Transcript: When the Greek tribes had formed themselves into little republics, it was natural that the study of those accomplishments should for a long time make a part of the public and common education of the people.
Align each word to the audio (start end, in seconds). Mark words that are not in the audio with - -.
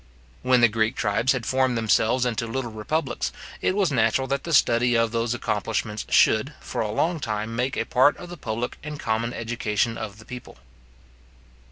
When 0.41 0.61
the 0.61 0.67
Greek 0.67 0.95
tribes 0.95 1.31
had 1.33 1.45
formed 1.45 1.77
themselves 1.77 2.25
into 2.25 2.47
little 2.47 2.71
republics, 2.71 3.31
it 3.61 3.75
was 3.75 3.91
natural 3.91 4.25
that 4.29 4.45
the 4.45 4.51
study 4.51 4.95
of 4.97 5.11
those 5.11 5.35
accomplishments 5.35 6.07
should 6.09 6.55
for 6.59 6.81
a 6.81 6.89
long 6.89 7.19
time 7.19 7.55
make 7.55 7.77
a 7.77 7.85
part 7.85 8.17
of 8.17 8.29
the 8.29 8.35
public 8.35 8.79
and 8.81 8.99
common 8.99 9.31
education 9.31 9.99
of 9.99 10.17
the 10.17 10.25
people. 10.25 10.57